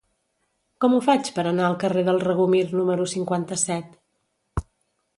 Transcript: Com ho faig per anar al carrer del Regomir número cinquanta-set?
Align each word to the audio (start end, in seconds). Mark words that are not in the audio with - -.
Com 0.85 0.95
ho 0.95 1.01
faig 1.07 1.29
per 1.35 1.45
anar 1.51 1.69
al 1.69 1.77
carrer 1.85 2.05
del 2.09 2.19
Regomir 2.25 2.65
número 2.81 3.09
cinquanta-set? 3.15 4.69